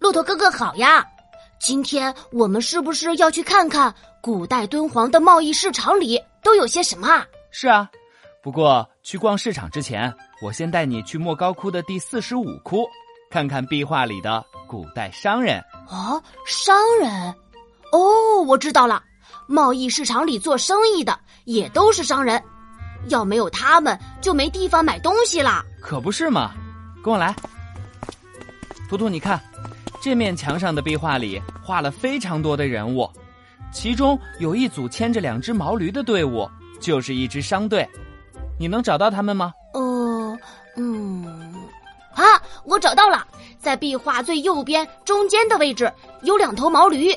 [0.00, 1.06] 骆驼哥哥好呀！
[1.60, 7.26] 今天我们是不是要去看看古代敦煌的贸易市场里都有些什么啊？
[7.50, 7.88] 是啊，
[8.42, 12.88] 不过去逛市场之前，我先带你去莫高窟的第四十五窟，
[13.30, 15.62] 看看壁画里的古代商人。
[15.90, 17.34] 哦，商人？
[17.92, 19.02] 哦，我知道了，
[19.46, 22.42] 贸易市场里做生意的也都是商人，
[23.08, 25.62] 要没有他们，就没地方买东西了。
[25.78, 26.52] 可不是嘛，
[27.04, 27.36] 跟我来。
[28.88, 29.38] 图图，你看，
[30.00, 33.08] 这面墙上的壁画里画了非常多的人物，
[33.70, 36.48] 其中有一组牵着两只毛驴的队伍，
[36.80, 37.86] 就是一支商队。
[38.58, 39.52] 你能找到他们吗？
[39.74, 40.38] 呃，
[40.76, 41.54] 嗯，
[42.14, 42.24] 啊，
[42.64, 43.26] 我找到了，
[43.58, 47.12] 在壁画最右边中间的位置有两头毛驴。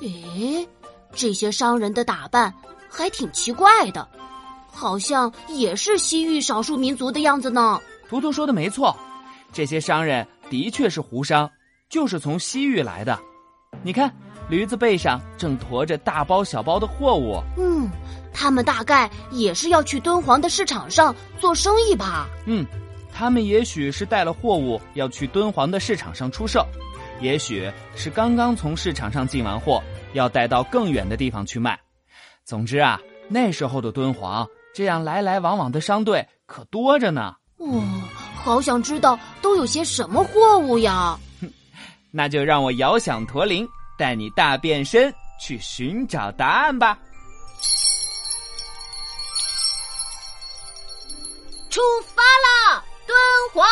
[0.00, 0.68] 诶，
[1.14, 2.52] 这些商人的打扮
[2.90, 4.06] 还挺奇怪的，
[4.70, 7.80] 好像也是西域少数民族的样子呢。
[8.08, 8.94] 图图说的没错，
[9.50, 10.26] 这些商人。
[10.50, 11.48] 的确是胡商，
[11.90, 13.18] 就是从西域来的。
[13.82, 14.10] 你看，
[14.48, 17.42] 驴子背上正驮着大包小包的货物。
[17.58, 17.90] 嗯，
[18.32, 22.28] 他们大概也是要去敦煌的市场上做生意吧？
[22.46, 22.64] 嗯，
[23.12, 26.64] 他们也许是带了货物要去敦煌的市场上出售，
[27.20, 31.78] 也许是刚刚从市场上进完货，要带到更远的地方去卖。
[32.44, 37.34] 总之啊，那时候的敦煌，这样来来往往的商队可多着呢。
[37.58, 37.82] 哇。
[38.42, 41.18] 好想知道都有些什么货物呀！
[42.12, 46.98] 那就让我遥想驼铃，带你大变身去寻找答案吧。
[51.70, 51.80] 出
[52.14, 53.16] 发了，敦
[53.54, 53.64] 煌。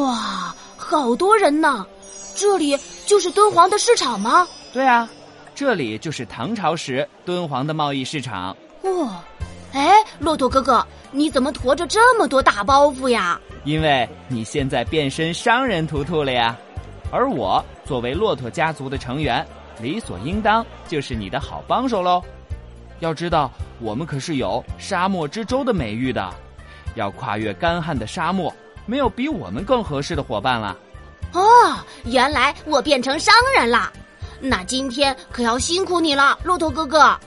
[0.00, 1.86] 哇好多人呢，
[2.34, 4.46] 这里就是敦煌的市场吗？
[4.72, 5.08] 对啊，
[5.54, 8.56] 这里就是唐朝时敦煌的贸易市场。
[8.82, 9.22] 哇，
[9.72, 13.40] 哎，骆驼哥哥，你怎么驮着这么多大包袱呀？
[13.64, 16.56] 因为你现在变身商人图图了呀，
[17.10, 19.46] 而我作为骆驼家族的成员，
[19.80, 22.22] 理所应当就是你的好帮手喽。
[23.00, 23.50] 要知道，
[23.80, 26.32] 我们可是有沙漠之舟的美誉的，
[26.94, 28.52] 要跨越干旱的沙漠。
[28.84, 30.76] 没有比我们更合适的伙伴了。
[31.32, 33.92] 哦，原来我变成商人了，
[34.40, 37.18] 那今天可要辛苦你了，骆驼哥哥。